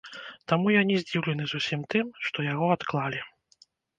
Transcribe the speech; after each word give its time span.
Таму 0.51 0.71
я 0.75 0.79
не 0.91 0.95
здзіўлены 1.01 1.43
зусім 1.51 1.83
тым, 1.95 2.05
што 2.27 2.47
яго 2.47 2.71
адклалі. 2.79 3.21